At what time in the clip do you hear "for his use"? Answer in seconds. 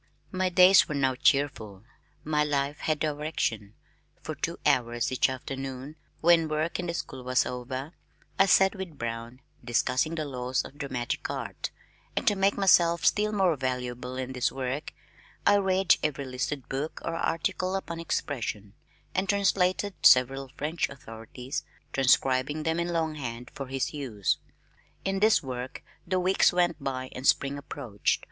23.53-24.39